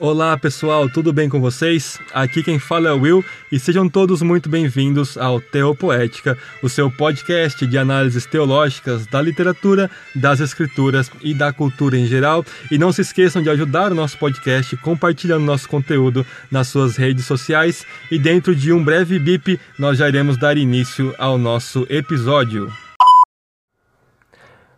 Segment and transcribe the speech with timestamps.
[0.00, 1.98] Olá pessoal, tudo bem com vocês?
[2.14, 6.88] Aqui quem fala é o Will e sejam todos muito bem-vindos ao Teopoética, o seu
[6.88, 12.46] podcast de análises teológicas da literatura, das escrituras e da cultura em geral.
[12.70, 17.26] E não se esqueçam de ajudar o nosso podcast compartilhando nosso conteúdo nas suas redes
[17.26, 17.84] sociais.
[18.08, 22.72] E dentro de um breve bip, nós já iremos dar início ao nosso episódio.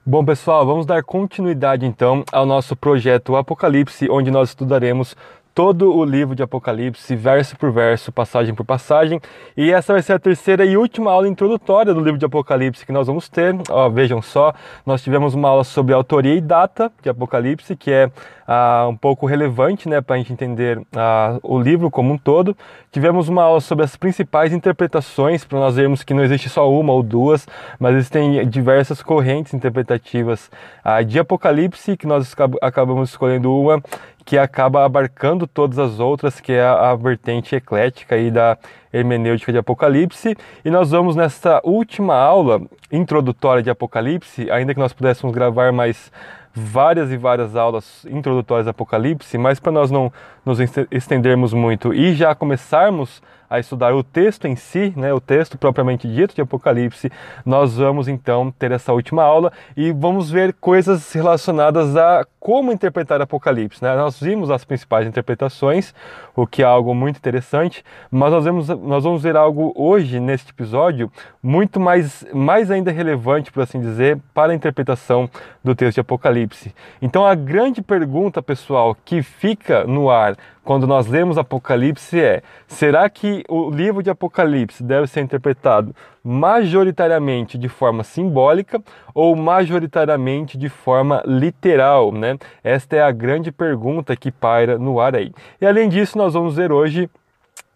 [0.04, 5.14] Bom, pessoal, vamos dar continuidade então ao nosso projeto Apocalipse, onde nós estudaremos
[5.54, 9.20] todo o livro de Apocalipse, verso por verso, passagem por passagem.
[9.54, 12.92] E essa vai ser a terceira e última aula introdutória do livro de Apocalipse que
[12.92, 13.54] nós vamos ter.
[13.68, 14.54] Ó, vejam só,
[14.86, 18.10] nós tivemos uma aula sobre autoria e data de Apocalipse, que é
[18.52, 22.56] ah, um pouco relevante né, para a gente entender ah, o livro como um todo.
[22.90, 26.92] Tivemos uma aula sobre as principais interpretações, para nós vermos que não existe só uma
[26.92, 27.46] ou duas,
[27.78, 30.50] mas existem diversas correntes interpretativas
[30.82, 33.80] ah, de Apocalipse, que nós acabamos escolhendo uma
[34.24, 38.58] que acaba abarcando todas as outras, que é a, a vertente eclética aí da
[38.92, 40.36] hermenêutica de Apocalipse.
[40.64, 46.10] E nós vamos nessa última aula introdutória de Apocalipse, ainda que nós pudéssemos gravar mais
[46.54, 50.12] várias e várias aulas introdutórias de Apocalipse, mas para nós não
[50.44, 50.58] nos
[50.90, 56.06] estendermos muito e já começarmos a estudar o texto em si, né, o texto propriamente
[56.06, 57.10] dito de Apocalipse,
[57.44, 63.20] nós vamos então ter essa última aula e vamos ver coisas relacionadas a como interpretar
[63.20, 63.82] Apocalipse.
[63.82, 63.94] Né?
[63.96, 65.92] Nós vimos as principais interpretações,
[66.34, 70.52] o que é algo muito interessante, mas nós vamos, nós vamos ver algo hoje, neste
[70.52, 71.10] episódio,
[71.42, 75.28] muito mais, mais ainda relevante, por assim dizer, para a interpretação
[75.62, 76.72] do texto de Apocalipse.
[77.02, 80.29] Então a grande pergunta, pessoal, que fica no ar
[80.64, 87.56] quando nós lemos Apocalipse é: será que o livro de Apocalipse deve ser interpretado majoritariamente
[87.56, 88.82] de forma simbólica
[89.14, 92.38] ou majoritariamente de forma literal, né?
[92.62, 95.32] Esta é a grande pergunta que paira no ar aí.
[95.60, 97.08] E além disso, nós vamos ver hoje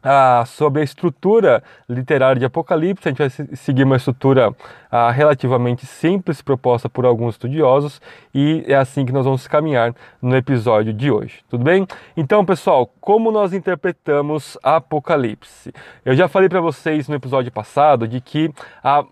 [0.04, 3.08] ah, sobre a estrutura literária de Apocalipse.
[3.08, 4.54] A gente vai seguir uma estrutura
[4.90, 8.00] ah, relativamente simples proposta por alguns estudiosos
[8.34, 11.42] e é assim que nós vamos caminhar no episódio de hoje.
[11.48, 11.86] Tudo bem?
[12.16, 15.72] Então, pessoal, como nós interpretamos Apocalipse?
[16.04, 19.04] Eu já falei para vocês no episódio passado de que a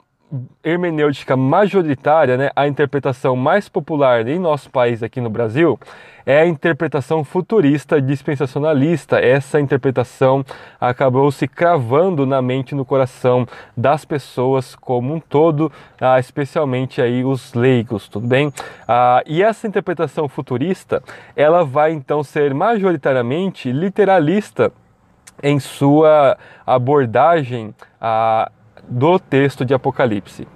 [0.65, 5.79] hermenêutica majoritária, né, a interpretação mais popular em nosso país aqui no Brasil,
[6.25, 9.19] é a interpretação futurista dispensacionalista.
[9.19, 10.45] Essa interpretação
[10.81, 15.71] acabou se cravando na mente e no coração das pessoas como um todo,
[16.01, 18.53] ah, especialmente aí os leigos, tudo bem?
[18.87, 21.03] Ah, e essa interpretação futurista,
[21.37, 24.73] ela vai então ser majoritariamente literalista
[25.43, 28.51] em sua abordagem ah,
[28.89, 30.47] do texto de Apocalipse.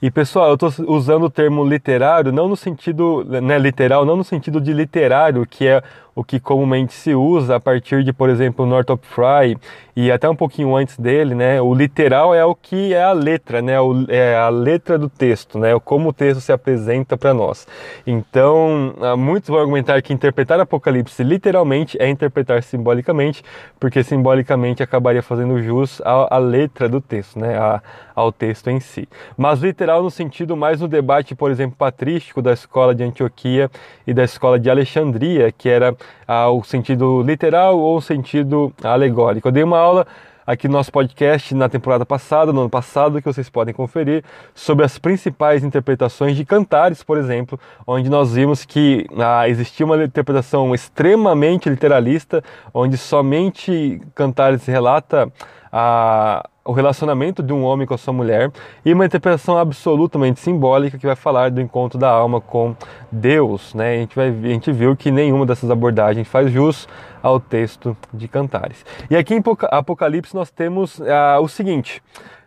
[0.00, 4.24] E pessoal, eu estou usando o termo literário não no sentido né, literal, não no
[4.24, 5.82] sentido de literário, que é
[6.16, 9.58] o que comumente se usa a partir de, por exemplo, Northrop Frye
[9.94, 11.60] e até um pouquinho antes dele, né?
[11.60, 13.78] O literal é o que é a letra, né?
[13.78, 15.78] O, é a letra do texto, né?
[15.84, 17.68] Como o texto se apresenta para nós.
[18.06, 23.44] Então, ah, muitos vão argumentar que interpretar Apocalipse literalmente é interpretar simbolicamente,
[23.78, 27.58] porque simbolicamente acabaria fazendo jus à, à letra do texto, né?
[27.58, 27.82] A,
[28.14, 29.06] ao texto em si.
[29.36, 33.70] Mas literal no sentido mais no debate, por exemplo, patrístico da escola de Antioquia
[34.06, 35.94] e da escola de Alexandria, que era
[36.26, 39.48] ao sentido literal ou sentido alegórico.
[39.48, 40.06] Eu dei uma aula
[40.46, 44.22] aqui no nosso podcast na temporada passada, no ano passado, que vocês podem conferir,
[44.54, 50.02] sobre as principais interpretações de cantares, por exemplo, onde nós vimos que ah, existia uma
[50.02, 55.30] interpretação extremamente literalista, onde somente cantares relata
[55.72, 58.50] a o relacionamento de um homem com a sua mulher
[58.84, 62.74] e uma interpretação absolutamente simbólica que vai falar do encontro da alma com
[63.10, 63.72] Deus.
[63.72, 63.94] Né?
[63.94, 66.88] A, gente vai, a gente viu que nenhuma dessas abordagens faz jus
[67.22, 68.84] ao texto de Cantares.
[69.08, 72.02] E aqui em Apocalipse nós temos ah, o seguinte.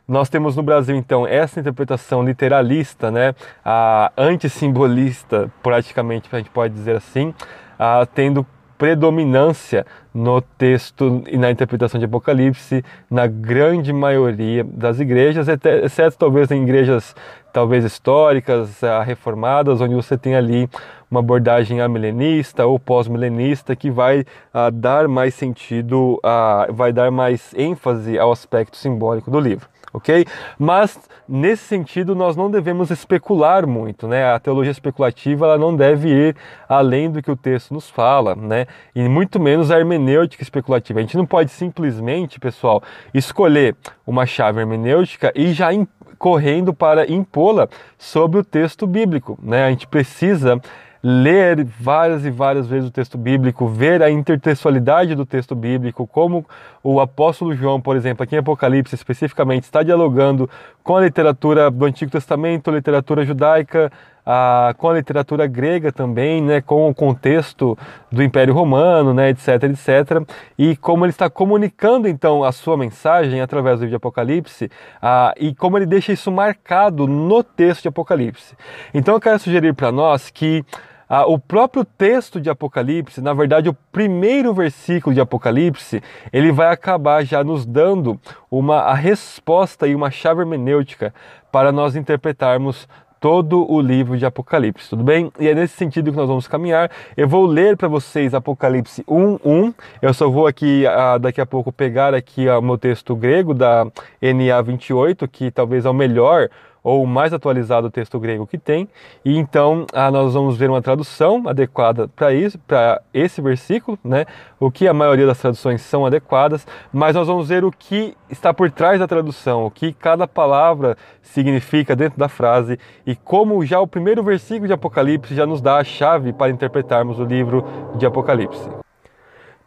[0.08, 6.74] Nós temos no Brasil, então, essa interpretação literalista, né, a antissimbolista, praticamente, a gente pode
[6.74, 7.32] dizer assim,
[7.78, 8.44] ah, tendo
[8.80, 16.50] predominância no texto e na interpretação de Apocalipse na grande maioria das igrejas, exceto talvez
[16.50, 17.14] em igrejas
[17.52, 20.70] talvez históricas, ah, reformadas, onde você tem ali
[21.12, 27.54] uma abordagem amilenista ou pós-milenista que vai uh, dar mais sentido, uh, vai dar mais
[27.56, 30.26] ênfase ao aspecto simbólico do livro ok?
[30.58, 34.34] Mas nesse sentido nós não devemos especular muito, né?
[34.34, 36.36] A teologia especulativa ela não deve ir
[36.68, 38.66] além do que o texto nos fala, né?
[38.96, 41.00] E muito menos a hermenêutica especulativa.
[41.00, 42.82] A gente não pode simplesmente, pessoal,
[43.14, 43.76] escolher
[44.06, 45.70] uma chave hermenêutica e já
[46.18, 49.66] correndo para impô-la sobre o texto bíblico, né?
[49.66, 50.62] A gente precisa
[51.02, 56.46] ler várias e várias vezes o texto bíblico, ver a intertextualidade do texto bíblico, como
[56.84, 60.50] o apóstolo João, por exemplo, aqui em Apocalipse especificamente, está dialogando
[60.84, 63.92] com a literatura do Antigo Testamento, literatura judaica,
[64.32, 67.78] a, com a literatura grega também, né, com o contexto
[68.12, 70.22] do Império Romano, né, etc, etc,
[70.56, 74.70] e como ele está comunicando então a sua mensagem através do livro de Apocalipse,
[75.02, 78.56] a, e como ele deixa isso marcado no texto de Apocalipse.
[78.94, 80.64] Então eu quero sugerir para nós que
[81.10, 86.72] ah, o próprio texto de Apocalipse, na verdade, o primeiro versículo de Apocalipse, ele vai
[86.72, 88.20] acabar já nos dando
[88.52, 91.12] uma a resposta e uma chave hermenêutica
[91.52, 92.88] para nós interpretarmos
[93.20, 95.32] todo o livro de Apocalipse, tudo bem?
[95.40, 96.90] E é nesse sentido que nós vamos caminhar.
[97.18, 99.74] Eu vou ler para vocês Apocalipse 1:1.
[100.02, 103.54] Eu só vou aqui uh, daqui a pouco pegar aqui o uh, meu texto grego
[103.54, 103.86] da
[104.22, 106.50] NA 28, que talvez é o melhor
[106.84, 108.88] ou o mais atualizado texto grego que tem.
[109.24, 114.26] E então ah, nós vamos ver uma tradução adequada para isso, para esse versículo, né?
[114.60, 118.54] O que a maioria das traduções são adequadas, mas nós vamos ver o que está
[118.54, 123.80] por trás da tradução, o que cada palavra significa dentro da frase e como já
[123.80, 127.64] o primeiro versículo de Apocalipse já nos dá a chave para interpretarmos o livro
[127.96, 128.89] de Apocalipse.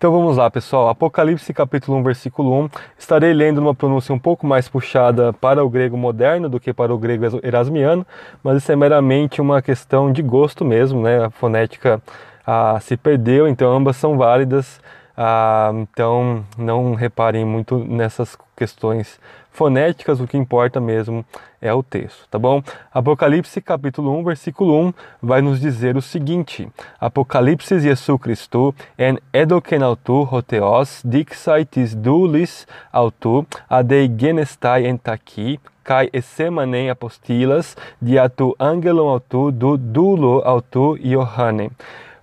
[0.02, 0.88] Então vamos lá, pessoal.
[0.88, 2.70] Apocalipse capítulo 1, versículo 1.
[2.98, 6.92] Estarei lendo uma pronúncia um pouco mais puxada para o grego moderno do que para
[6.92, 8.04] o grego erasmiano,
[8.42, 11.26] mas isso é meramente uma questão de gosto mesmo, né?
[11.26, 12.02] A fonética
[12.44, 14.80] ah, se perdeu, então ambas são válidas.
[15.16, 19.20] Ah, então não reparem muito nessas questões
[19.52, 21.24] fonéticas, o que importa mesmo
[21.60, 22.62] é o texto, tá bom?
[22.92, 26.68] Apocalipse capítulo 1, versículo 1 vai nos dizer o seguinte:
[26.98, 36.90] Apocalipse Jesu Christo en edoken autu hoteos dixaitis dulis autu adei genestai entaki kai esemanen
[36.90, 41.70] apostilas diatu angelon autu du dulo autu Johanne.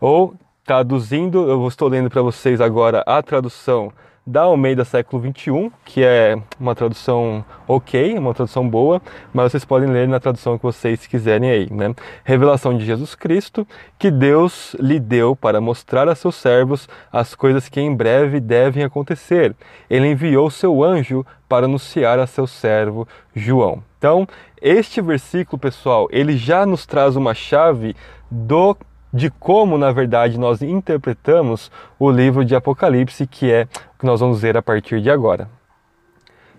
[0.02, 0.34] Ou
[0.66, 3.92] traduzindo, eu estou lendo para vocês agora a tradução
[4.30, 9.02] da Almeida século 21, que é uma tradução ok, uma tradução boa,
[9.34, 11.96] mas vocês podem ler na tradução que vocês quiserem aí, né?
[12.24, 13.68] Revelação de Jesus Cristo,
[13.98, 18.84] que Deus lhe deu para mostrar a seus servos as coisas que em breve devem
[18.84, 19.56] acontecer.
[19.90, 23.84] Ele enviou seu anjo para anunciar a seu servo João.
[23.98, 24.28] Então,
[24.62, 27.96] este versículo, pessoal, ele já nos traz uma chave
[28.30, 28.78] do
[29.14, 34.20] de como, na verdade, nós interpretamos o livro de Apocalipse, que é o que nós
[34.20, 35.50] vamos ver a partir de agora.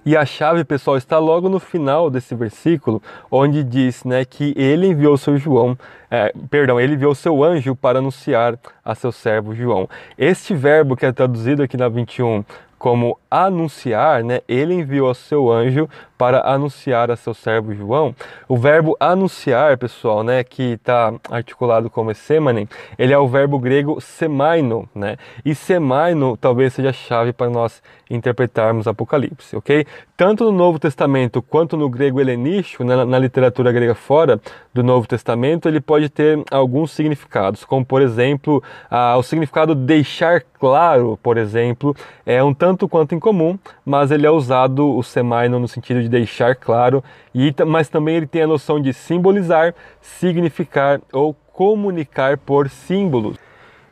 [0.04, 4.86] E a chave, pessoal, está logo no final desse versículo, onde diz né, que ele
[4.86, 5.78] enviou seu João,
[6.10, 9.88] é, perdão, ele enviou seu anjo para anunciar a seu servo João.
[10.16, 12.42] Este verbo que é traduzido aqui na 21
[12.78, 14.40] como anunciar, né?
[14.48, 15.86] Ele enviou seu anjo
[16.20, 18.14] para anunciar a seu servo João.
[18.46, 22.68] O verbo anunciar, pessoal, né, que está articulado como semanem,
[22.98, 25.16] ele é o verbo grego semaino, né?
[25.42, 29.86] E semaino talvez seja a chave para nós interpretarmos Apocalipse, ok?
[30.14, 34.38] Tanto no Novo Testamento quanto no grego helenístico, né, na literatura grega fora
[34.74, 40.42] do Novo Testamento, ele pode ter alguns significados, como por exemplo, ah, o significado deixar
[40.60, 41.96] claro, por exemplo,
[42.26, 46.54] é um tanto quanto incomum, mas ele é usado o semaino no sentido de deixar
[46.54, 47.02] claro,
[47.34, 53.38] e, mas também ele tem a noção de simbolizar, significar ou comunicar por símbolos.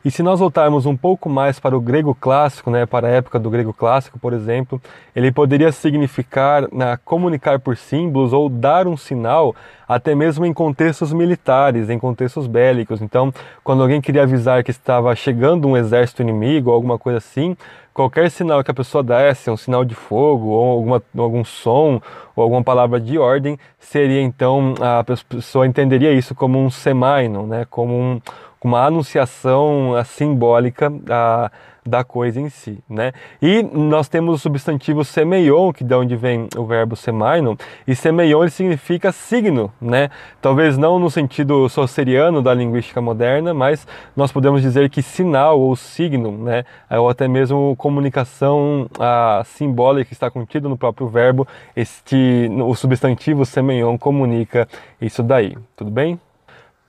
[0.03, 3.37] E se nós voltarmos um pouco mais para o grego clássico, né, para a época
[3.37, 4.81] do grego clássico, por exemplo,
[5.13, 9.53] ele poderia significar né, comunicar por símbolos ou dar um sinal,
[9.85, 13.01] até mesmo em contextos militares, em contextos bélicos.
[13.01, 17.57] Então, quando alguém queria avisar que estava chegando um exército inimigo ou alguma coisa assim,
[17.99, 22.01] qualquer sinal que a pessoa desse, um sinal de fogo ou alguma, algum som
[22.33, 27.65] ou alguma palavra de ordem, seria então a pessoa entenderia isso como um semaino, né,
[27.69, 28.21] como um
[28.61, 31.49] uma anunciação simbólica da,
[31.85, 33.11] da coisa em si, né?
[33.41, 37.57] E nós temos o substantivo semeion, que de onde vem o verbo semaino,
[37.87, 40.09] e semeion significa signo, né?
[40.41, 45.75] Talvez não no sentido socieriano da linguística moderna, mas nós podemos dizer que sinal ou
[45.75, 46.65] signo, né?
[46.89, 53.45] Ou até mesmo comunicação a, simbólica que está contido no próprio verbo, este, o substantivo
[53.45, 54.67] semeion comunica
[55.01, 56.19] isso daí, tudo bem?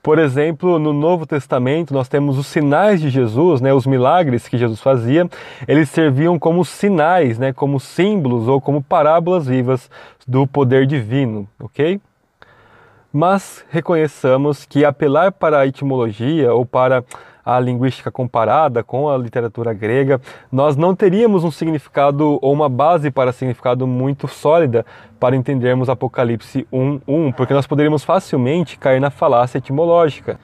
[0.03, 4.57] Por exemplo, no Novo Testamento nós temos os sinais de Jesus, né, os milagres que
[4.57, 5.29] Jesus fazia,
[5.69, 9.91] eles serviam como sinais, né, como símbolos ou como parábolas vivas
[10.27, 12.01] do poder divino, ok?
[13.13, 17.05] Mas reconheçamos que apelar para a etimologia ou para
[17.45, 20.21] a linguística comparada com a literatura grega,
[20.51, 24.85] nós não teríamos um significado ou uma base para significado muito sólida
[25.19, 30.39] para entendermos Apocalipse 1:1, porque nós poderíamos facilmente cair na falácia etimológica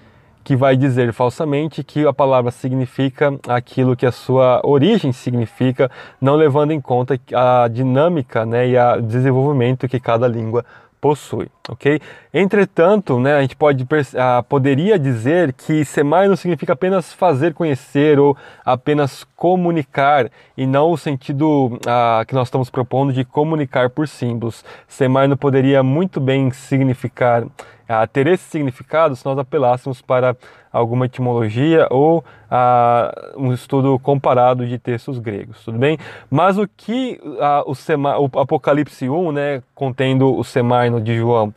[0.47, 6.37] que vai dizer falsamente que a palavra significa aquilo que a sua origem significa, não
[6.37, 10.65] levando em conta a dinâmica né, e o desenvolvimento que cada língua
[11.01, 12.01] possui, ok?
[12.33, 18.19] Entretanto, né, a gente pode, uh, poderia dizer que semai não significa apenas fazer conhecer
[18.19, 24.09] ou apenas comunicar e não o sentido uh, que nós estamos propondo de comunicar por
[24.09, 24.65] símbolos.
[24.89, 27.45] Semai não poderia muito bem significar
[27.89, 30.37] a ter esse significado se nós apelássemos para
[30.73, 35.99] alguma etimologia ou a um estudo comparado de textos gregos, tudo bem?
[36.31, 41.53] Mas o que a, o, sema, o Apocalipse 1, né, contendo o semaino de João,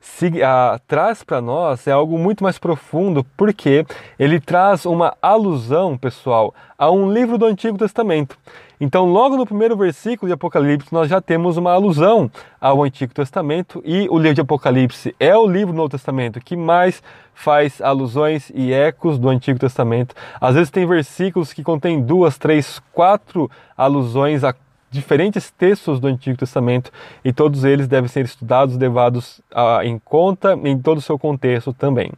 [0.00, 3.86] se, a, traz para nós é algo muito mais profundo, porque
[4.18, 8.36] ele traz uma alusão, pessoal, a um livro do Antigo Testamento.
[8.84, 12.28] Então, logo no primeiro versículo de Apocalipse, nós já temos uma alusão
[12.60, 16.56] ao Antigo Testamento e o livro de Apocalipse é o livro do Novo Testamento que
[16.56, 17.00] mais
[17.32, 20.16] faz alusões e ecos do Antigo Testamento.
[20.40, 24.52] Às vezes tem versículos que contêm duas, três, quatro alusões a
[24.92, 26.92] diferentes textos do Antigo Testamento
[27.24, 31.72] e todos eles devem ser estudados, levados ah, em conta em todo o seu contexto
[31.72, 32.12] também.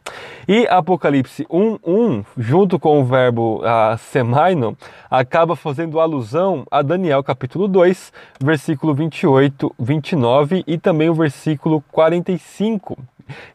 [0.47, 4.77] E Apocalipse 1:1, junto com o verbo ah, semaino,
[5.09, 8.13] acaba fazendo alusão a Daniel capítulo 2,
[8.43, 12.99] versículo 28, 29 e também o versículo 45.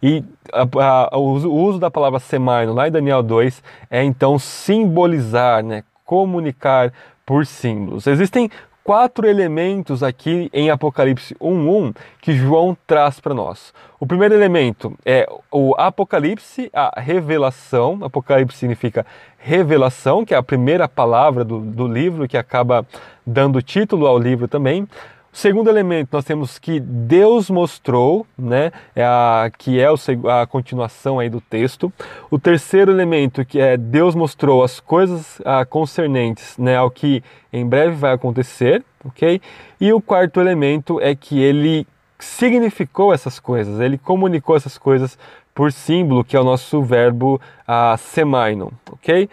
[0.02, 3.62] E a, a, o, uso, o uso da palavra semaino lá em Daniel 2
[3.92, 6.92] é então simbolizar, né, comunicar
[7.30, 8.08] por símbolos.
[8.08, 8.50] Existem
[8.90, 13.72] quatro elementos aqui em Apocalipse 1:1 que João traz para nós.
[14.00, 18.00] O primeiro elemento é o Apocalipse, a revelação.
[18.02, 19.06] Apocalipse significa
[19.38, 22.84] revelação, que é a primeira palavra do, do livro que acaba
[23.24, 24.88] dando título ao livro também.
[25.32, 31.20] O segundo elemento, nós temos que Deus mostrou, né, é a, que é a continuação
[31.20, 31.94] aí do texto.
[32.32, 37.66] O terceiro elemento, que é Deus mostrou as coisas a, concernentes né, ao que em
[37.66, 39.40] breve vai acontecer, ok?
[39.80, 41.86] E o quarto elemento é que ele
[42.18, 45.18] significou essas coisas, ele comunicou essas coisas
[45.54, 49.30] por símbolo, que é o nosso verbo a, semaino, ok?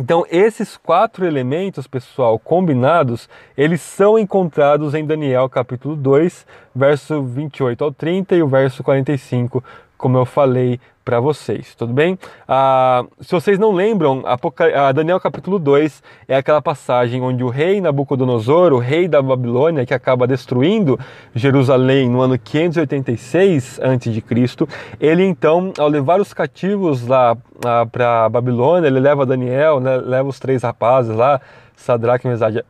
[0.00, 7.84] Então, esses quatro elementos, pessoal, combinados, eles são encontrados em Daniel capítulo 2, verso 28
[7.84, 9.62] ao 30 e o verso 45,
[9.98, 10.80] como eu falei
[11.10, 12.16] para vocês, tudo bem?
[12.46, 17.80] Ah, se vocês não lembram, a Daniel capítulo 2 é aquela passagem onde o rei
[17.80, 20.96] Nabucodonosor, o rei da Babilônia, que acaba destruindo
[21.34, 24.68] Jerusalém no ano 586 a.C.,
[25.00, 27.36] ele então, ao levar os cativos lá
[27.66, 31.40] ah, para Babilônia, ele leva Daniel, né, leva os três rapazes lá,
[31.74, 32.28] Sadraque,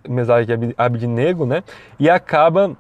[0.09, 1.63] Mesaque e Abidnego, né,
[1.99, 2.75] e acaba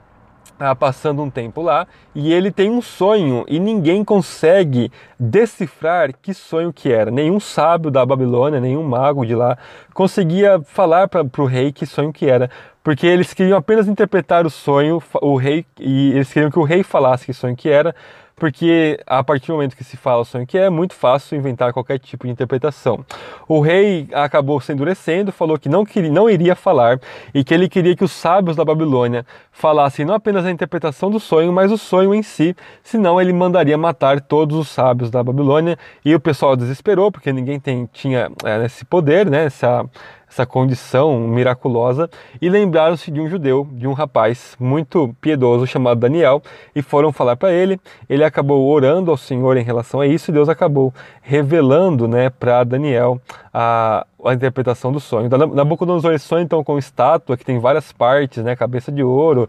[0.79, 6.73] passando um tempo lá e ele tem um sonho e ninguém consegue decifrar que sonho
[6.73, 7.11] que era.
[7.11, 9.57] Nenhum sábio da Babilônia, nenhum mago de lá
[9.95, 12.51] conseguia falar para o rei que sonho que era,
[12.83, 16.83] porque eles queriam apenas interpretar o sonho, o rei e eles queriam que o rei
[16.83, 17.95] falasse que sonho que era,
[18.41, 21.37] porque a partir do momento que se fala o sonho que é, é muito fácil
[21.37, 23.05] inventar qualquer tipo de interpretação.
[23.47, 26.99] O rei acabou se endurecendo, falou que não, queria, não iria falar
[27.35, 31.21] e que ele queria que os sábios da Babilônia falassem não apenas a interpretação do
[31.21, 35.79] sonho, mas o sonho em si, senão ele mandaria matar todos os sábios da Babilônia
[36.03, 39.85] e o pessoal desesperou, porque ninguém tem, tinha é, esse poder, né, essa
[40.31, 42.09] essa condição miraculosa
[42.41, 46.41] e lembraram-se de um judeu, de um rapaz muito piedoso chamado Daniel
[46.75, 47.81] e foram falar para ele.
[48.09, 52.63] Ele acabou orando ao Senhor em relação a isso e Deus acabou revelando, né, para
[52.63, 53.21] Daniel
[53.53, 55.29] a, a interpretação do sonho.
[55.29, 59.49] Nabucodonosor sonha então com estátua que tem várias partes, né, cabeça de ouro,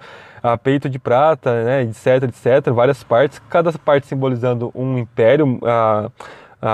[0.64, 5.60] peito de prata, né, etc, etc, várias partes, cada parte simbolizando um império.
[5.64, 6.10] A,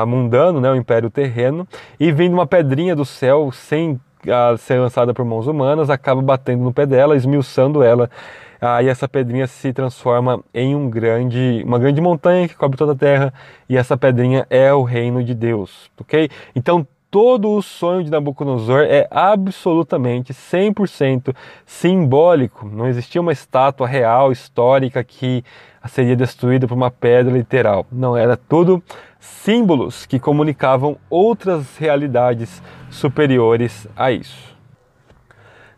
[0.05, 1.67] mundano, né, o império terreno,
[1.99, 6.63] e vindo uma pedrinha do céu sem a, ser lançada por mãos humanas, acaba batendo
[6.63, 8.09] no pé dela, esmiuçando ela.
[8.59, 12.95] Aí essa pedrinha se transforma em um grande, uma grande montanha que cobre toda a
[12.95, 13.33] terra,
[13.69, 16.29] e essa pedrinha é o reino de Deus, ok?
[16.55, 21.35] Então todo o sonho de Nabucodonosor é absolutamente 100%
[21.65, 22.67] simbólico.
[22.67, 25.43] Não existia uma estátua real, histórica, que
[25.87, 27.85] seria destruída por uma pedra literal.
[27.91, 28.83] Não, era tudo
[29.19, 34.55] símbolos que comunicavam outras realidades superiores a isso.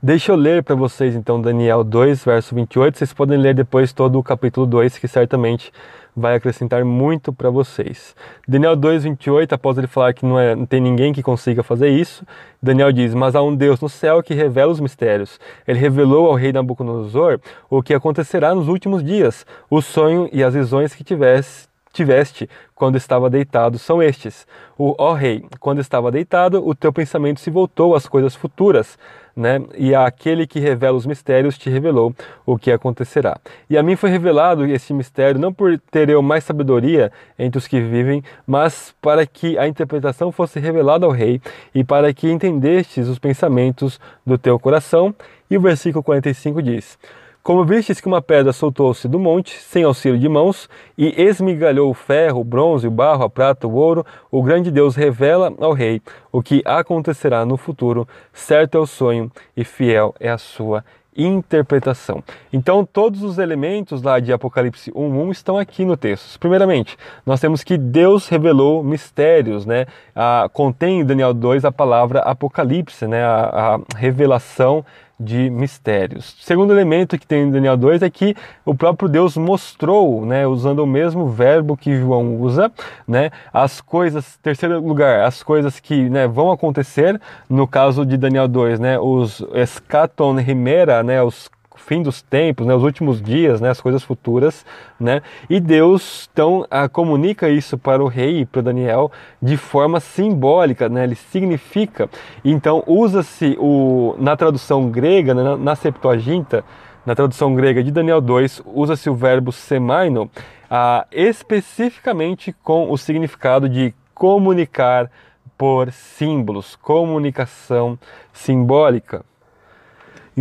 [0.01, 2.97] Deixa eu ler para vocês então Daniel 2, verso 28.
[2.97, 5.73] Vocês podem ler depois todo o capítulo 2, que certamente
[6.19, 8.15] vai acrescentar muito para vocês.
[8.47, 11.89] Daniel 2, 28, após ele falar que não, é, não tem ninguém que consiga fazer
[11.89, 12.23] isso,
[12.61, 15.39] Daniel diz: Mas há um Deus no céu que revela os mistérios.
[15.67, 20.53] Ele revelou ao rei Nabucodonosor o que acontecerá nos últimos dias, o sonho e as
[20.53, 24.47] visões que tivesse tiveste quando estava deitado são estes.
[24.77, 28.97] O ó rei, quando estava deitado, o teu pensamento se voltou às coisas futuras,
[29.39, 29.61] né?
[29.77, 32.13] E aquele que revela os mistérios te revelou
[32.45, 33.39] o que acontecerá.
[33.69, 37.65] E a mim foi revelado esse mistério não por ter eu mais sabedoria entre os
[37.65, 41.41] que vivem, mas para que a interpretação fosse revelada ao rei
[41.73, 45.15] e para que entendestes os pensamentos do teu coração.
[45.49, 46.99] E o versículo 45 diz:
[47.41, 51.93] como vistes que uma pedra soltou-se do monte, sem auxílio de mãos, e esmigalhou o
[51.93, 56.01] ferro, o bronze, o barro, a prata, o ouro, o grande Deus revela ao rei
[56.31, 58.07] o que acontecerá no futuro.
[58.33, 60.83] Certo é o sonho e fiel é a sua
[61.15, 62.23] interpretação.
[62.51, 66.39] Então, todos os elementos lá de Apocalipse 1.1 estão aqui no texto.
[66.39, 69.85] Primeiramente, nós temos que Deus revelou mistérios, né?
[70.15, 73.23] Ah, contém em Daniel 2 a palavra Apocalipse, né?
[73.23, 74.85] a, a revelação
[75.19, 76.35] de mistérios.
[76.39, 78.35] Segundo elemento que tem em Daniel 2 é que
[78.65, 82.71] o próprio Deus mostrou, né, usando o mesmo verbo que João usa,
[83.07, 88.47] né, as coisas, terceiro lugar, as coisas que né, vão acontecer, no caso de Daniel
[88.47, 91.49] 2, né, os escaton rimera, né, os
[91.89, 94.63] fim dos tempos, né, os últimos dias, né, as coisas futuras,
[94.99, 100.87] né, e Deus então a, comunica isso para o rei, para Daniel, de forma simbólica,
[100.87, 102.07] né, ele significa,
[102.45, 106.63] então usa-se o na tradução grega, né, na, na Septuaginta,
[107.03, 110.29] na tradução grega de Daniel 2, usa-se o verbo semaino,
[110.69, 115.09] ah, especificamente com o significado de comunicar
[115.57, 117.97] por símbolos, comunicação
[118.31, 119.25] simbólica.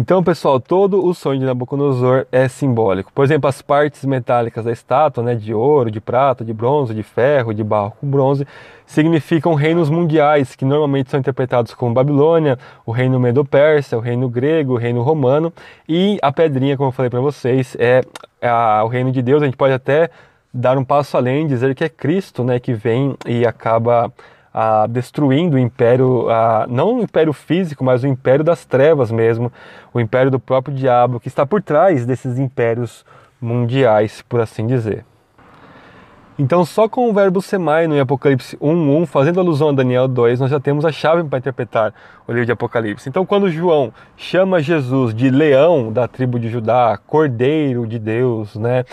[0.00, 3.12] Então, pessoal, todo o sonho de Nabucodonosor é simbólico.
[3.12, 7.02] Por exemplo, as partes metálicas da estátua, né, de ouro, de prata, de bronze, de
[7.02, 8.47] ferro, de barro com bronze,
[8.87, 14.75] significam reinos mundiais, que normalmente são interpretados como Babilônia, o reino Medo-Persa, o reino grego,
[14.75, 15.52] o reino romano,
[15.88, 18.02] e a pedrinha, como eu falei para vocês, é
[18.40, 19.43] a, o reino de Deus.
[19.43, 20.11] A gente pode até
[20.55, 24.13] dar um passo além, dizer que é Cristo, né, que vem e acaba
[24.52, 29.52] ah, destruindo o império, ah, não o império físico, mas o império das trevas mesmo,
[29.93, 33.04] o império do próprio diabo, que está por trás desses impérios
[33.41, 35.04] mundiais, por assim dizer.
[36.41, 40.49] Então, só com o verbo semai no Apocalipse 1.1, fazendo alusão a Daniel 2, nós
[40.49, 41.93] já temos a chave para interpretar
[42.28, 43.08] o livro de Apocalipse.
[43.08, 48.84] Então, quando João chama Jesus de leão da tribo de Judá, cordeiro de Deus, né?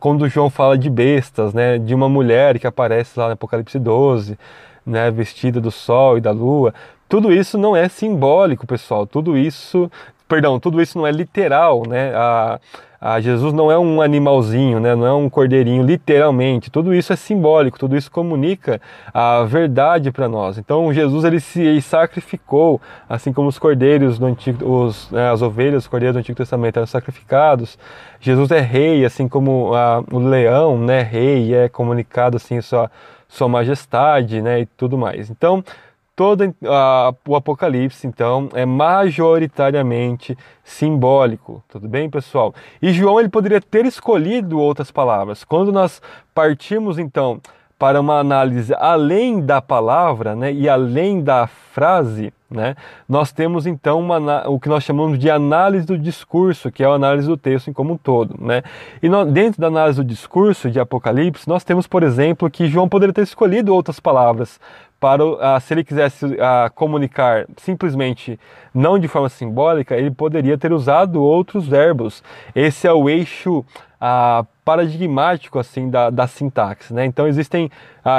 [0.00, 1.76] Quando João fala de bestas, né?
[1.76, 4.38] De uma mulher que aparece lá no Apocalipse 12,
[4.88, 6.74] né, vestida do sol e da lua.
[7.08, 9.06] Tudo isso não é simbólico, pessoal.
[9.06, 9.90] Tudo isso,
[10.28, 12.12] perdão, tudo isso não é literal, né?
[12.14, 12.60] A,
[13.00, 14.94] a Jesus não é um animalzinho, né?
[14.96, 16.68] não é um cordeirinho, literalmente.
[16.68, 18.80] Tudo isso é simbólico, tudo isso comunica
[19.14, 20.58] a verdade para nós.
[20.58, 25.84] Então Jesus ele se sacrificou, assim como os cordeiros do antigo, os, né, as ovelhas,
[25.84, 27.78] os cordeiros do Antigo Testamento eram sacrificados.
[28.20, 31.02] Jesus é rei, assim como a, o leão, né?
[31.02, 32.90] Rei é comunicado assim só
[33.28, 35.30] sua majestade, né, e tudo mais.
[35.30, 35.62] Então,
[36.16, 42.52] todo uh, o Apocalipse, então, é majoritariamente simbólico, tudo bem, pessoal?
[42.82, 45.44] E João ele poderia ter escolhido outras palavras.
[45.44, 46.02] Quando nós
[46.34, 47.40] partimos, então,
[47.78, 52.76] para uma análise além da palavra, né, e além da frase, né,
[53.08, 56.90] nós temos então uma, o que nós chamamos de análise do discurso, que é a
[56.90, 58.34] análise do texto em como um todo.
[58.40, 58.62] Né?
[59.02, 63.12] E dentro da análise do discurso de Apocalipse, nós temos, por exemplo, que João poderia
[63.12, 64.58] ter escolhido outras palavras
[65.00, 66.38] para uh, se ele quisesse uh,
[66.74, 68.38] comunicar simplesmente
[68.74, 72.22] não de forma simbólica, ele poderia ter usado outros verbos.
[72.54, 73.64] Esse é o eixo
[74.00, 76.92] uh, paradigmático assim da, da sintaxe.
[76.92, 77.04] Né?
[77.04, 77.70] Então existem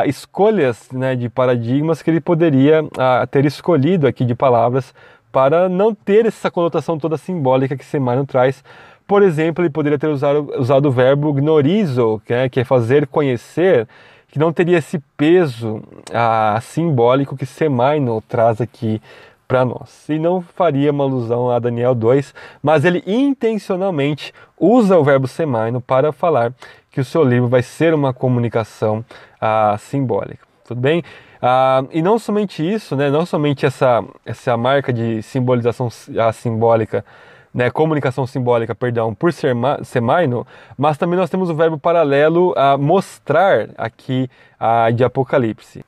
[0.05, 2.83] escolhas né, de paradigmas que ele poderia
[3.31, 4.93] ter escolhido aqui de palavras
[5.31, 8.63] para não ter essa conotação toda simbólica que Semano traz.
[9.07, 13.07] Por exemplo, ele poderia ter usado, usado o verbo gnorizo, que é, que é fazer
[13.07, 13.87] conhecer,
[14.27, 15.81] que não teria esse peso
[16.13, 19.01] ah, simbólico que Semaino traz aqui
[19.49, 20.07] para nós.
[20.07, 25.81] E não faria uma alusão a Daniel 2, mas ele intencionalmente usa o verbo semaino
[25.81, 26.53] para falar
[26.91, 29.03] que o seu livro vai ser uma comunicação
[29.41, 30.47] ah, simbólica.
[30.67, 31.03] Tudo bem?
[31.41, 37.03] Ah, e não somente isso, né, não somente essa, essa marca de simbolização ah, simbólica
[37.51, 40.45] né, comunicação simbólica, perdão, por ser semaino,
[40.77, 45.83] mas também nós temos o verbo paralelo a mostrar aqui a, de Apocalipse.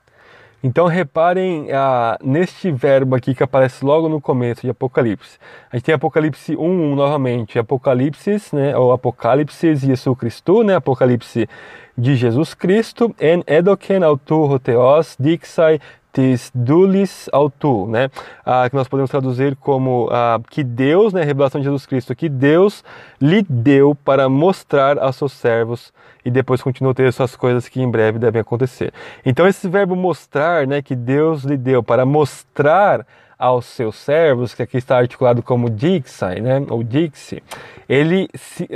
[0.63, 5.39] Então reparem ah, neste verbo aqui que aparece logo no começo de Apocalipse.
[5.71, 11.50] A gente tem Apocalipse 1, 1 novamente, Apocalipse, né, ou Apocalipse Jesus Cristo, né, Apocalipse
[11.97, 15.80] de Jesus Cristo, en edoken autu theos dixai
[16.12, 18.10] tis dulis autu, né?
[18.45, 22.15] Ah, que nós podemos traduzir como ah, que Deus, né, a revelação de Jesus Cristo,
[22.15, 22.84] que Deus
[23.19, 25.93] lhe deu para mostrar aos seus servos
[26.24, 28.93] e depois continua ter essas coisas que em breve devem acontecer.
[29.26, 33.06] Então esse verbo mostrar, né, que Deus lhe deu para mostrar
[33.38, 37.41] aos seus servos, que aqui está articulado como Dixai, né, ou Dixie,
[37.89, 38.30] ele,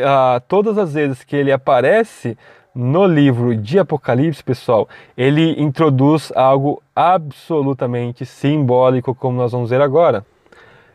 [0.03, 2.35] ah, todas as vezes que ele aparece
[2.75, 10.25] no livro de Apocalipse, pessoal, ele introduz algo absolutamente simbólico, como nós vamos ver agora.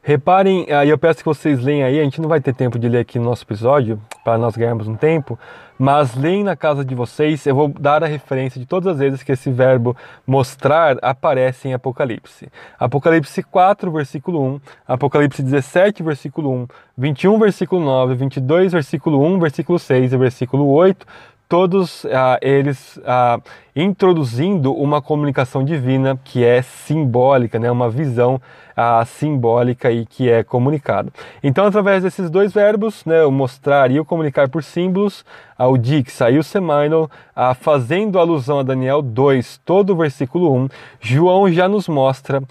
[0.02, 2.88] Reparem, e eu peço que vocês leiam aí, a gente não vai ter tempo de
[2.88, 5.38] ler aqui no nosso episódio, para nós ganharmos um tempo,
[5.78, 9.22] mas leem na casa de vocês, eu vou dar a referência de todas as vezes
[9.22, 12.48] que esse verbo mostrar aparece em Apocalipse.
[12.78, 16.66] Apocalipse 4, versículo 1, Apocalipse 17, versículo 1,
[16.96, 21.06] 21, versículo 9, 22, versículo 1, versículo 6 e versículo 8,
[21.50, 23.40] todos ah, eles ah,
[23.74, 28.40] introduzindo uma comunicação divina que é simbólica, né, uma visão
[28.76, 31.12] ah, simbólica e que é comunicado.
[31.42, 35.24] Então, através desses dois verbos, né, o mostrar e o comunicar por símbolos,
[35.58, 37.10] o dixa e o semaino,
[37.58, 40.68] fazendo alusão a Daniel 2, todo o versículo 1,
[41.00, 42.42] João já nos mostra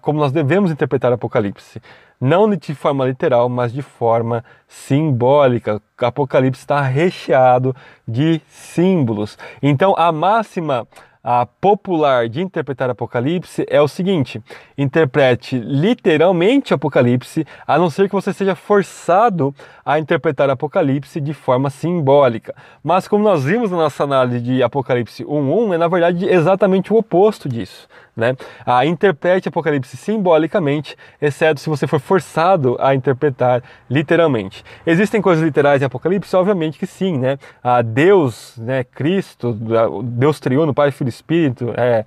[0.00, 1.80] como nós devemos interpretar Apocalipse
[2.20, 5.76] não de forma literal, mas de forma simbólica.
[6.00, 7.74] O Apocalipse está recheado
[8.06, 9.38] de símbolos.
[9.62, 10.86] Então, a máxima
[11.22, 14.42] a popular de interpretar Apocalipse é o seguinte:
[14.78, 19.54] interprete literalmente Apocalipse, a não ser que você seja forçado
[19.84, 22.54] a interpretar Apocalipse de forma simbólica.
[22.82, 26.96] Mas como nós vimos na nossa análise de Apocalipse 1:1, é na verdade exatamente o
[26.96, 27.88] oposto disso.
[28.18, 28.36] Né?
[28.84, 34.64] Interprete Apocalipse simbolicamente, exceto se você for forçado a interpretar literalmente.
[34.84, 36.34] Existem coisas literais em Apocalipse?
[36.34, 37.38] Obviamente que sim, né?
[37.62, 39.56] A Deus, né, Cristo,
[40.02, 42.04] Deus triuno, Pai, Filho e Espírito, é,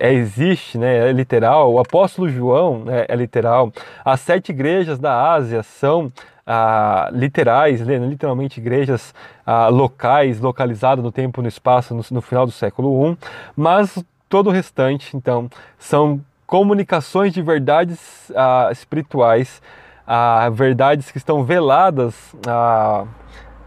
[0.00, 1.70] é, existe, né, é literal.
[1.70, 3.70] O apóstolo João né, é literal.
[4.02, 6.10] As sete igrejas da Ásia são
[6.46, 9.12] ah, literais, né, literalmente igrejas
[9.44, 13.18] ah, locais, localizadas no tempo e no espaço no, no final do século I,
[13.56, 19.60] mas todo o restante, então, são comunicações de verdades ah, espirituais,
[20.06, 23.04] ah, verdades que estão veladas a,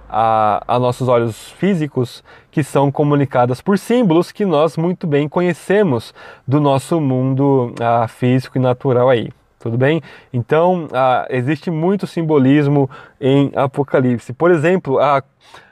[0.09, 6.13] a, a, nossos olhos físicos, que são comunicadas por símbolos que nós muito bem conhecemos
[6.47, 9.29] do nosso mundo ah, físico e natural aí.
[9.59, 10.01] Tudo bem?
[10.31, 14.31] Então, ah, existe muito simbolismo em Apocalipse.
[14.31, 15.21] Por exemplo, a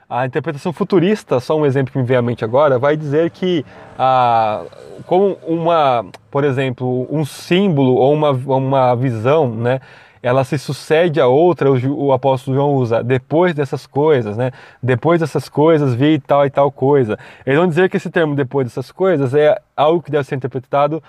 [0.09, 3.65] a interpretação futurista, só um exemplo que me vem à mente agora, vai dizer que
[3.99, 4.63] ah,
[5.05, 9.81] como uma, por exemplo, um símbolo ou uma, uma visão, né,
[10.21, 14.51] ela se sucede a outra, o, apóstolo João usa depois dessas coisas, né?
[14.81, 17.17] Depois dessas coisas vi tal e tal coisa.
[17.45, 21.01] Eles vão dizer que esse termo depois dessas coisas é algo que deve ser interpretado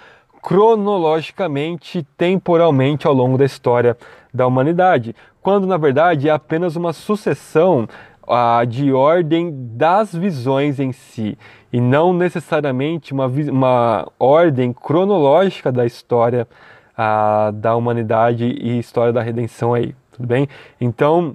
[0.42, 3.96] cronologicamente, temporalmente ao longo da história
[4.32, 7.88] da humanidade, quando na verdade é apenas uma sucessão
[8.28, 11.36] uh, de ordem das visões em si,
[11.72, 16.46] e não necessariamente uma, uma ordem cronológica da história
[16.92, 20.48] uh, da humanidade e história da redenção aí, tudo bem?
[20.80, 21.34] Então,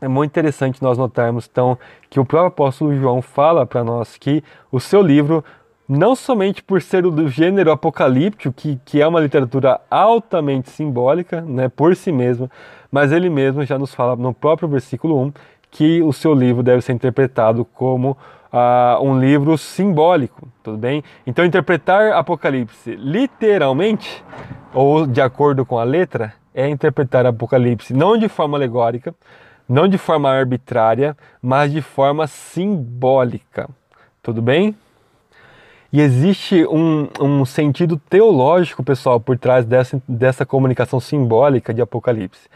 [0.00, 1.78] é muito interessante nós notarmos então
[2.10, 5.44] que o próprio apóstolo João fala para nós que o seu livro
[5.88, 11.68] não somente por ser do gênero apocalíptico, que, que é uma literatura altamente simbólica, né,
[11.68, 12.50] por si mesma,
[12.90, 15.32] mas ele mesmo já nos fala no próprio versículo 1
[15.72, 18.10] que o seu livro deve ser interpretado como
[18.52, 21.02] uh, um livro simbólico, tudo bem?
[21.26, 24.22] Então, interpretar Apocalipse literalmente,
[24.74, 29.14] ou de acordo com a letra, é interpretar Apocalipse não de forma alegórica,
[29.66, 33.68] não de forma arbitrária, mas de forma simbólica,
[34.22, 34.76] tudo bem?
[35.92, 42.48] E existe um, um sentido teológico, pessoal, por trás dessa, dessa comunicação simbólica de Apocalipse.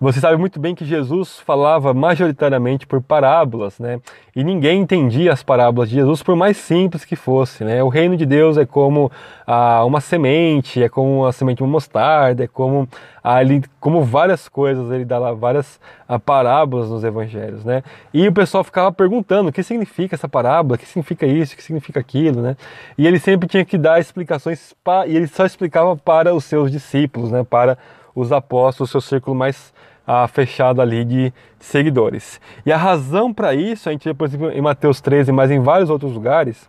[0.00, 4.00] Você sabe muito bem que Jesus falava majoritariamente por parábolas, né?
[4.34, 7.82] E ninguém entendia as parábolas de Jesus, por mais simples que fosse, né?
[7.82, 9.12] O reino de Deus é como
[9.46, 12.88] ah, uma semente, é como a semente de uma mostarda, é como,
[13.22, 13.40] ah,
[13.78, 17.82] como várias coisas, ele dá lá várias ah, parábolas nos evangelhos, né?
[18.14, 21.56] E o pessoal ficava perguntando o que significa essa parábola, o que significa isso, o
[21.58, 22.56] que significa aquilo, né?
[22.96, 24.74] E ele sempre tinha que dar explicações,
[25.06, 27.44] e ele só explicava para os seus discípulos, né?
[27.44, 27.78] Para
[28.14, 29.72] os apóstolos, seu círculo mais
[30.06, 32.40] ah, fechado ali de seguidores.
[32.66, 35.60] E a razão para isso, a gente vê, por exemplo, em Mateus 13, mas em
[35.60, 36.68] vários outros lugares,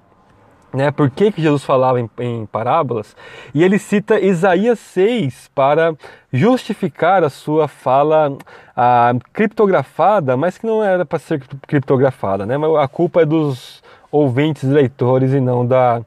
[0.73, 3.15] né, por que, que Jesus falava em, em, parábolas,
[3.53, 5.93] e ele cita Isaías 6 para
[6.31, 8.37] justificar a sua fala
[8.75, 14.63] ah, criptografada, mas que não era para ser criptografada, né, a culpa é dos ouvintes
[14.63, 16.01] leitores e não da,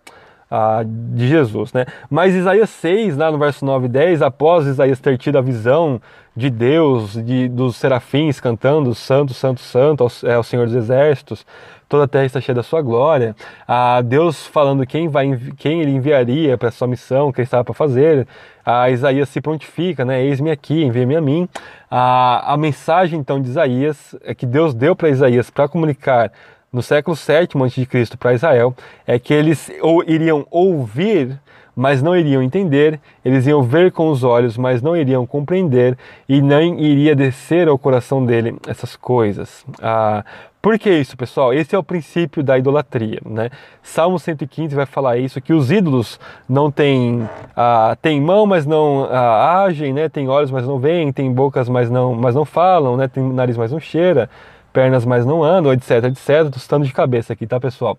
[0.87, 1.87] de Jesus, né?
[2.09, 6.01] Mas Isaías 6, lá no verso 9 e 10, após Isaías ter tido a visão
[6.37, 11.47] de Deus, de, dos serafins cantando Santo, Santo, Santo, é o Senhor dos Exércitos,
[11.89, 13.37] toda a terra está cheia da sua glória,
[13.67, 18.27] a Deus falando quem, vai, quem ele enviaria para sua missão, que estava para fazer,
[18.65, 20.25] a Isaías se prontifica, né?
[20.25, 21.49] Eis-me aqui, envia-me a mim.
[21.91, 26.33] A, a mensagem então de Isaías, é que Deus deu para Isaías para comunicar
[26.75, 28.17] no século VII a.C.
[28.19, 28.75] para Israel,
[29.07, 31.41] é que eles ou, iriam ouvir
[31.77, 36.41] mas não iriam entender, eles iam ver com os olhos, mas não iriam compreender, e
[36.41, 39.65] nem iria descer ao coração dele essas coisas.
[39.83, 40.25] Ah,
[40.63, 41.53] por que isso, pessoal?
[41.53, 43.21] Esse é o princípio da idolatria.
[43.27, 43.51] Né?
[43.83, 49.07] Salmo 115 vai falar isso, que os ídolos não têm, ah, têm mão, mas não
[49.11, 50.09] ah, agem, né?
[50.09, 53.09] têm olhos, mas não veem, têm bocas, mas não, mas não falam, né?
[53.09, 54.31] têm nariz, mas não cheira,
[54.75, 56.29] pernas, mas não andam, etc, etc.
[56.29, 57.97] Estou estando de cabeça aqui, tá, pessoal?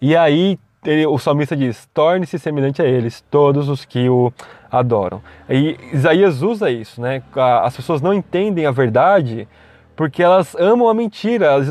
[0.00, 4.32] E aí ele, o salmista diz: torne-se semelhante a eles, todos os que o
[4.70, 5.22] adoram.
[5.48, 7.22] E Isaías usa isso, né?
[7.62, 9.48] As pessoas não entendem a verdade
[9.96, 11.68] porque elas amam a mentira, elas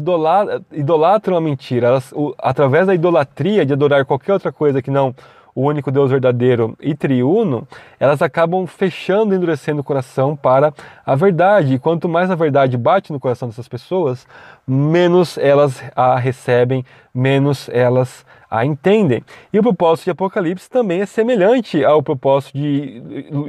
[0.74, 1.88] idolatram a mentira.
[1.88, 5.16] Elas, através da idolatria de adorar qualquer outra coisa que não
[5.58, 7.68] o único Deus verdadeiro e triuno,
[8.00, 10.72] elas acabam fechando e endurecendo o coração para
[11.04, 11.74] a verdade.
[11.74, 14.28] E quanto mais a verdade bate no coração dessas pessoas,
[14.68, 19.24] menos elas a recebem, menos elas a entendem.
[19.52, 23.02] E o propósito de Apocalipse também é semelhante ao propósito de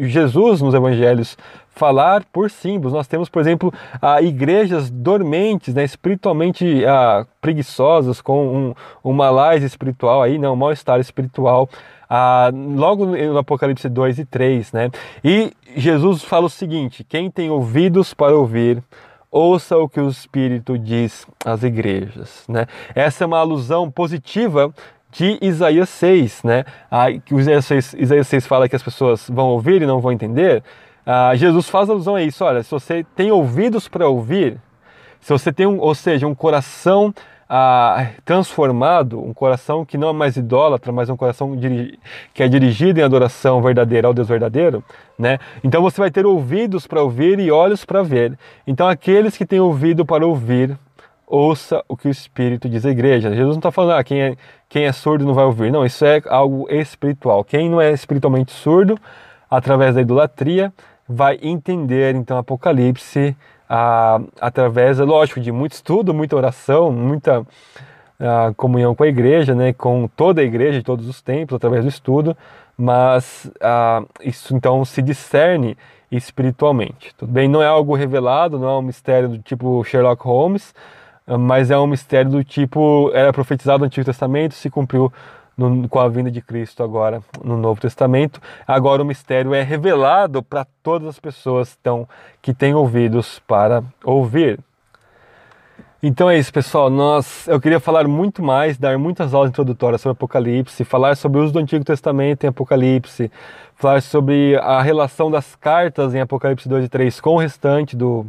[0.08, 1.36] Jesus nos evangelhos
[1.68, 2.94] falar por símbolos.
[2.94, 3.72] Nós temos, por exemplo,
[4.22, 10.98] igrejas dormentes, né, espiritualmente ah, preguiçosas, com um, um malaise espiritual aí, né, um mal-estar
[10.98, 11.68] espiritual.
[12.08, 14.90] Ah, logo no Apocalipse 2 e 3, né?
[15.22, 18.82] E Jesus fala o seguinte: quem tem ouvidos para ouvir,
[19.30, 22.44] ouça o que o Espírito diz às igrejas.
[22.48, 22.66] Né?
[22.94, 24.72] Essa é uma alusão positiva
[25.10, 26.64] de Isaías 6, né?
[26.90, 30.12] Ah, que Isaías 6, Isaías 6 fala que as pessoas vão ouvir e não vão
[30.12, 30.62] entender.
[31.04, 32.44] Ah, Jesus faz alusão a isso.
[32.44, 34.58] Olha, se você tem ouvidos para ouvir,
[35.20, 37.14] se você tem, um, ou seja, um coração
[38.24, 41.58] transformado, um coração que não é mais idólatra, mas um coração
[42.34, 44.84] que é dirigido em adoração verdadeira ao Deus verdadeiro,
[45.18, 45.38] né?
[45.64, 48.38] Então você vai ter ouvidos para ouvir e olhos para ver.
[48.66, 50.76] Então aqueles que têm ouvido para ouvir,
[51.26, 53.30] ouça o que o Espírito diz à igreja.
[53.30, 54.36] Jesus não está falando, ah, quem é,
[54.68, 55.72] quem é surdo não vai ouvir.
[55.72, 57.42] Não, isso é algo espiritual.
[57.44, 58.98] Quem não é espiritualmente surdo,
[59.50, 60.72] através da idolatria,
[61.08, 63.34] vai entender então Apocalipse
[63.68, 67.46] ah, através, lógico, de muito estudo, muita oração, muita
[68.18, 71.84] ah, comunhão com a igreja, né, com toda a igreja de todos os tempos, através
[71.84, 72.36] do estudo,
[72.76, 75.76] mas ah, isso então se discerne
[76.10, 77.14] espiritualmente.
[77.16, 77.48] Tudo bem?
[77.48, 80.74] Não é algo revelado, não é um mistério do tipo Sherlock Holmes,
[81.38, 85.12] mas é um mistério do tipo era profetizado no Antigo Testamento, se cumpriu
[85.58, 88.40] no, com a vinda de Cristo agora no Novo Testamento.
[88.66, 92.08] Agora o mistério é revelado para todas as pessoas então,
[92.40, 94.60] que têm ouvidos para ouvir.
[96.00, 96.88] Então é isso, pessoal.
[96.88, 101.42] Nós, eu queria falar muito mais, dar muitas aulas introdutórias sobre Apocalipse, falar sobre o
[101.42, 103.32] uso do Antigo Testamento em Apocalipse,
[103.74, 108.24] falar sobre a relação das cartas em Apocalipse 2 e 3 com o restante do,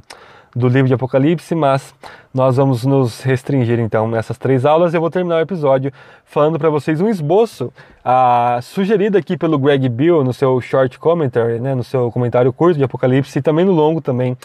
[0.56, 1.94] do livro de Apocalipse, mas
[2.34, 4.94] nós vamos nos restringir então nessas três aulas.
[4.94, 5.92] Eu vou terminar o episódio
[6.26, 7.72] falando para vocês um esboço
[8.04, 12.78] ah, sugerido aqui pelo Greg Bill no seu short commentary, né, no seu comentário curto
[12.78, 14.38] de Apocalipse e também no longo também,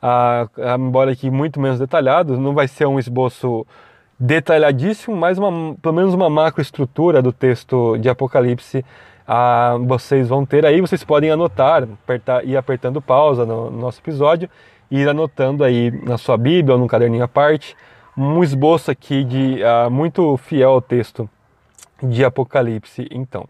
[0.00, 2.38] ah, embora aqui muito menos detalhado.
[2.38, 3.66] Não vai ser um esboço
[4.18, 8.84] detalhadíssimo, mas uma, pelo menos uma macroestrutura do texto de Apocalipse
[9.26, 10.80] ah, vocês vão ter aí.
[10.80, 11.86] Vocês podem anotar,
[12.44, 14.48] ir apertando pausa no, no nosso episódio
[14.90, 17.76] ir anotando aí na sua Bíblia ou num caderninho à parte
[18.18, 21.30] um esboço aqui de uh, muito fiel ao texto
[22.02, 23.48] de Apocalipse, então.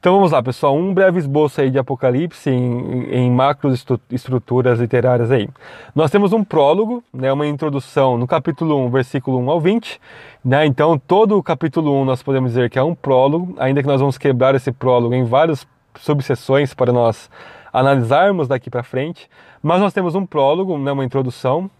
[0.00, 5.30] Então vamos lá, pessoal, um breve esboço aí de Apocalipse em, em macros estruturas literárias
[5.30, 5.46] aí.
[5.94, 10.00] Nós temos um prólogo, né, uma introdução no capítulo 1, versículo 1 ao 20,
[10.42, 10.64] né?
[10.64, 14.00] Então todo o capítulo 1 nós podemos dizer que é um prólogo, ainda que nós
[14.00, 15.66] vamos quebrar esse prólogo em várias
[15.98, 17.28] subseções para nós
[17.72, 19.28] analisarmos daqui para frente.
[19.62, 21.70] Mas nós temos um prólogo, né, uma introdução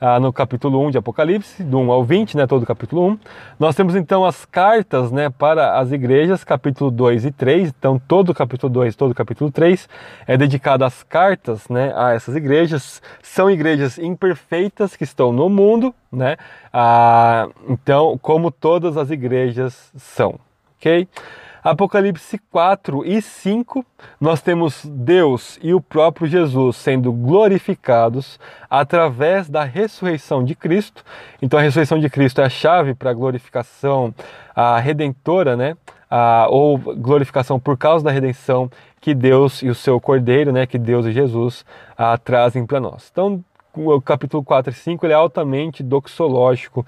[0.00, 3.18] ah, no capítulo 1 de Apocalipse, do 1 ao 20, né, todo o capítulo 1.
[3.58, 7.68] Nós temos então as cartas né, para as igrejas, capítulo 2 e 3.
[7.68, 9.88] Então, todo o capítulo 2 todo o capítulo 3
[10.26, 13.00] é dedicado às cartas né, a essas igrejas.
[13.22, 16.36] São igrejas imperfeitas que estão no mundo, né?
[16.72, 20.38] Ah, então, como todas as igrejas são,
[20.78, 21.08] ok?
[21.68, 23.84] Apocalipse 4 e 5,
[24.20, 28.38] nós temos Deus e o próprio Jesus sendo glorificados
[28.70, 31.04] através da ressurreição de Cristo.
[31.42, 34.14] Então a ressurreição de Cristo é a chave para a glorificação,
[34.54, 35.76] a redentora, né?
[36.08, 40.78] ah, ou glorificação por causa da redenção que Deus e o seu Cordeiro, né, que
[40.78, 41.64] Deus e Jesus
[41.98, 43.08] ah, trazem para nós.
[43.10, 46.86] Então, o capítulo 4 e 5 ele é altamente doxológico,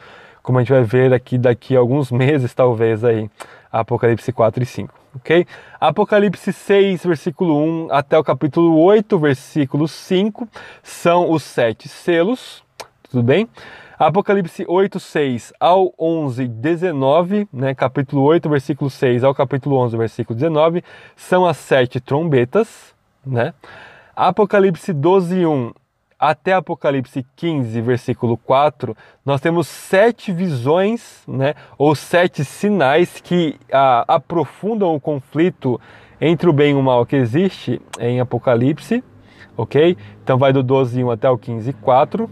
[0.49, 3.29] como a gente vai ver aqui daqui a alguns meses, talvez, aí,
[3.71, 5.47] Apocalipse 4 e 5, ok?
[5.79, 10.49] Apocalipse 6, versículo 1 até o capítulo 8, versículo 5,
[10.83, 12.65] são os sete selos,
[13.11, 13.47] tudo bem?
[13.99, 20.35] Apocalipse 8, 6 ao 11, 19, né, capítulo 8, versículo 6 ao capítulo 11, versículo
[20.35, 20.83] 19,
[21.15, 22.95] são as sete trombetas,
[23.27, 23.53] né?
[24.17, 25.73] Apocalipse 12, 1
[26.19, 34.05] até Apocalipse 15, versículo 4, nós temos sete visões, né, ou sete sinais que a,
[34.09, 35.81] aprofundam o conflito
[36.21, 39.05] entre o bem e o mal que existe em Apocalipse,
[39.57, 39.97] ok?
[40.25, 42.29] Então vai do 12, 1 até o 15, 4.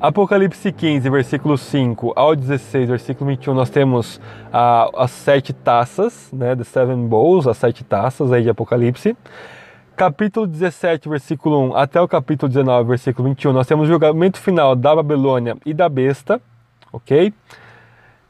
[0.00, 4.20] Apocalipse 15, versículo 5 ao 16, versículo 21, nós temos
[4.52, 9.16] ah, as sete taças, né, the seven bowls, as sete taças aí de Apocalipse.
[9.98, 14.76] Capítulo 17, versículo 1 até o capítulo 19, versículo 21, nós temos o julgamento final
[14.76, 16.40] da Babilônia e da besta,
[16.92, 17.34] ok?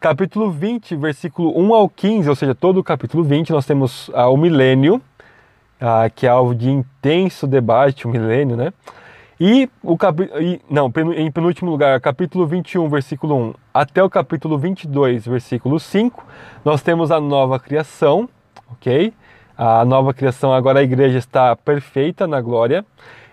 [0.01, 4.31] Capítulo 20, versículo 1 ao 15, ou seja, todo o capítulo 20, nós temos ah,
[4.31, 4.99] o milênio,
[5.79, 8.73] ah, que é alvo de intenso debate, o milênio, né?
[9.39, 10.41] E o capítulo.
[10.71, 16.25] Não, em penúltimo lugar, capítulo 21, versículo 1 até o capítulo 22, versículo 5,
[16.65, 18.27] nós temos a nova criação,
[18.73, 19.13] ok?
[19.59, 22.87] A nova criação, agora a igreja está perfeita na glória.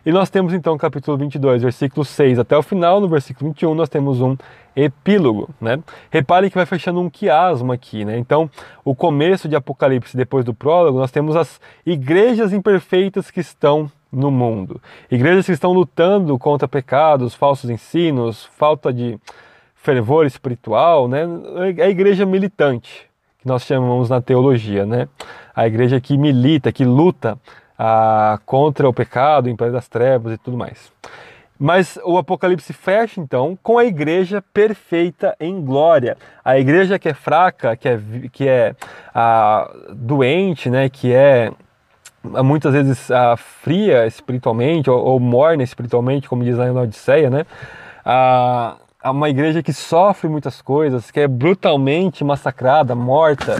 [0.03, 3.89] E nós temos então capítulo 22, versículo 6 até o final, no versículo 21 nós
[3.89, 4.35] temos um
[4.75, 5.77] epílogo, né?
[6.09, 8.17] Repare que vai fechando um quiasmo aqui, né?
[8.17, 8.49] Então,
[8.83, 14.31] o começo de Apocalipse, depois do prólogo, nós temos as igrejas imperfeitas que estão no
[14.31, 14.81] mundo.
[15.11, 19.19] Igrejas que estão lutando contra pecados, falsos ensinos, falta de
[19.75, 21.23] fervor espiritual, né?
[21.77, 23.07] É a igreja militante,
[23.45, 25.07] que nós chamamos na teologia, né?
[25.55, 27.37] A igreja que milita, que luta
[27.77, 30.91] ah, contra o pecado, o império das trevas e tudo mais.
[31.57, 36.17] Mas o Apocalipse fecha então com a igreja perfeita em glória.
[36.43, 37.99] A igreja que é fraca, que é,
[38.31, 38.75] que é
[39.13, 41.51] ah, doente, né, que é
[42.43, 47.45] muitas vezes uh, fria espiritualmente ou, ou, morna espiritualmente, como diz lá na Odisseia, né?
[49.05, 53.55] Uh, uma igreja que sofre muitas coisas, que é brutalmente massacrada, morta,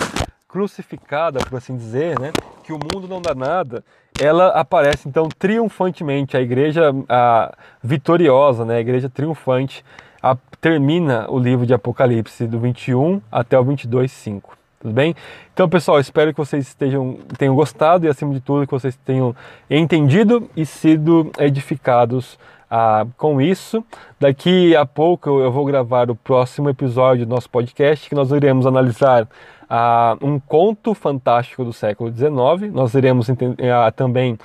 [0.47, 2.31] crucificada, por assim dizer, né?
[2.63, 3.83] Que o mundo não dá nada.
[4.19, 7.53] Ela aparece então triunfantemente, a igreja a,
[7.83, 8.77] vitoriosa, né?
[8.77, 9.85] A igreja triunfante,
[10.21, 14.57] a, termina o livro de Apocalipse do 21 até o 22, 5.
[14.79, 15.15] Tudo bem?
[15.53, 19.35] Então, pessoal, espero que vocês estejam, tenham gostado e, acima de tudo, que vocês tenham
[19.69, 22.37] entendido e sido edificados
[22.69, 23.83] ah, com isso.
[24.19, 28.65] Daqui a pouco eu vou gravar o próximo episódio do nosso podcast, que nós iremos
[28.65, 29.27] analisar
[29.69, 32.73] ah, um conto fantástico do século XIX.
[32.73, 34.37] Nós iremos ah, também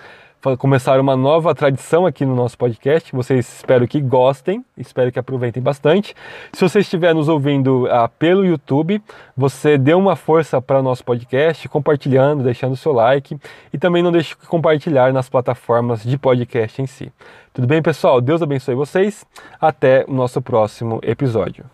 [0.58, 3.12] começar uma nova tradição aqui no nosso podcast.
[3.14, 6.14] Vocês espero que gostem, espero que aproveitem bastante.
[6.52, 9.02] Se você estiver nos ouvindo ah, pelo YouTube,
[9.36, 13.36] você dê uma força para o nosso podcast, compartilhando, deixando seu like
[13.72, 17.12] e também não deixe de compartilhar nas plataformas de podcast em si.
[17.52, 18.20] Tudo bem, pessoal?
[18.20, 19.24] Deus abençoe vocês.
[19.60, 21.70] Até o nosso próximo episódio.